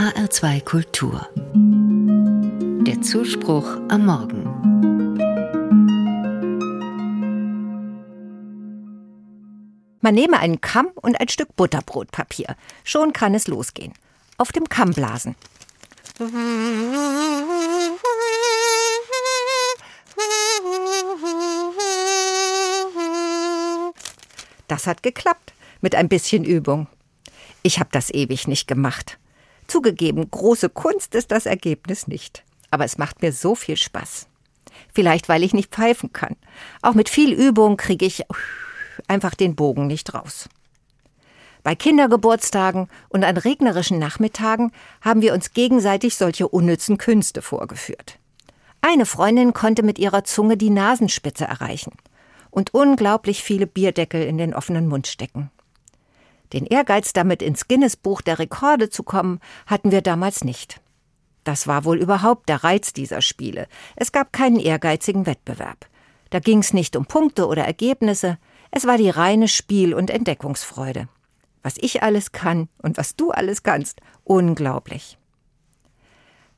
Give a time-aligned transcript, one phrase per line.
[0.00, 1.28] HR2 Kultur.
[2.86, 4.44] Der Zuspruch am Morgen.
[10.00, 12.56] Man nehme einen Kamm und ein Stück Butterbrotpapier.
[12.82, 13.92] Schon kann es losgehen.
[14.38, 15.34] Auf dem Kamm blasen.
[24.66, 26.86] Das hat geklappt, mit ein bisschen Übung.
[27.62, 29.18] Ich habe das ewig nicht gemacht.
[29.70, 32.44] Zugegeben, große Kunst ist das Ergebnis nicht.
[32.72, 34.26] Aber es macht mir so viel Spaß.
[34.92, 36.34] Vielleicht, weil ich nicht pfeifen kann.
[36.82, 38.24] Auch mit viel Übung kriege ich
[39.06, 40.48] einfach den Bogen nicht raus.
[41.62, 48.18] Bei Kindergeburtstagen und an regnerischen Nachmittagen haben wir uns gegenseitig solche unnützen Künste vorgeführt.
[48.80, 51.92] Eine Freundin konnte mit ihrer Zunge die Nasenspitze erreichen
[52.50, 55.52] und unglaublich viele Bierdeckel in den offenen Mund stecken.
[56.52, 60.80] Den Ehrgeiz, damit ins Guinness-Buch der Rekorde zu kommen, hatten wir damals nicht.
[61.44, 63.66] Das war wohl überhaupt der Reiz dieser Spiele.
[63.96, 65.86] Es gab keinen ehrgeizigen Wettbewerb.
[66.30, 68.38] Da ging es nicht um Punkte oder Ergebnisse,
[68.70, 71.08] es war die reine Spiel- und Entdeckungsfreude.
[71.62, 75.18] Was ich alles kann und was du alles kannst, unglaublich.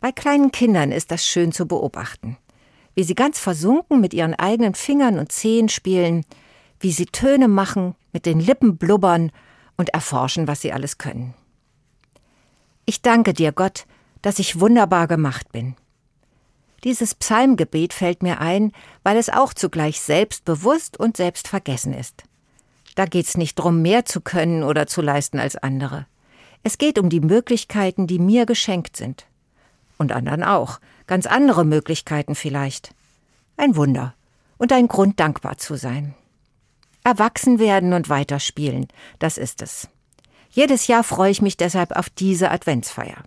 [0.00, 2.36] Bei kleinen Kindern ist das schön zu beobachten,
[2.94, 6.26] wie sie ganz versunken mit ihren eigenen Fingern und Zehen spielen,
[6.78, 9.32] wie sie Töne machen, mit den Lippen blubbern
[9.76, 11.34] und erforschen, was sie alles können.
[12.86, 13.86] Ich danke dir, Gott,
[14.22, 15.76] dass ich wunderbar gemacht bin.
[16.84, 22.24] Dieses Psalmgebet fällt mir ein, weil es auch zugleich selbstbewusst und selbstvergessen ist.
[22.94, 26.06] Da geht's nicht drum, mehr zu können oder zu leisten als andere.
[26.62, 29.26] Es geht um die Möglichkeiten, die mir geschenkt sind.
[29.98, 30.80] Und anderen auch.
[31.06, 32.94] Ganz andere Möglichkeiten vielleicht.
[33.56, 34.14] Ein Wunder.
[34.58, 36.14] Und ein Grund, dankbar zu sein.
[37.04, 38.88] Erwachsen werden und weiterspielen,
[39.18, 39.88] das ist es.
[40.48, 43.18] Jedes Jahr freue ich mich deshalb auf diese Adventsfeier.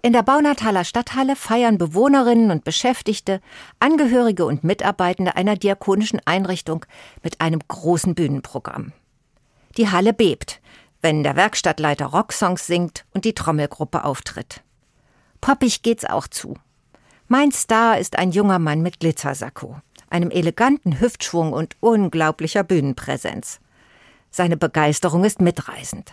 [0.00, 3.42] In der Baunataler Stadthalle feiern Bewohnerinnen und Beschäftigte,
[3.78, 6.86] Angehörige und Mitarbeitende einer diakonischen Einrichtung
[7.22, 8.92] mit einem großen Bühnenprogramm.
[9.76, 10.60] Die Halle bebt,
[11.02, 14.62] wenn der Werkstattleiter Rocksongs singt und die Trommelgruppe auftritt.
[15.42, 16.56] Poppig geht's auch zu.
[17.28, 19.76] Mein Star ist ein junger Mann mit Glitzersacko
[20.10, 23.60] einem eleganten Hüftschwung und unglaublicher Bühnenpräsenz.
[24.30, 26.12] Seine Begeisterung ist mitreißend.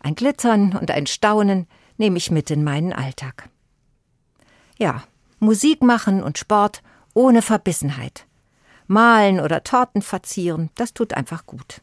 [0.00, 3.48] Ein Glitzern und ein Staunen nehme ich mit in meinen Alltag.
[4.78, 5.02] Ja,
[5.40, 6.82] Musik machen und Sport
[7.14, 8.26] ohne Verbissenheit.
[8.86, 11.82] Malen oder Torten verzieren, das tut einfach gut.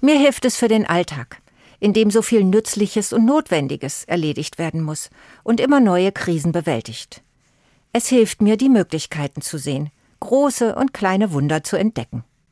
[0.00, 1.40] Mir hilft es für den Alltag,
[1.80, 5.10] in dem so viel Nützliches und Notwendiges erledigt werden muss
[5.42, 7.22] und immer neue Krisen bewältigt.
[7.92, 9.90] Es hilft mir, die Möglichkeiten zu sehen,
[10.22, 12.24] große und kleine Wunder zu entdecken.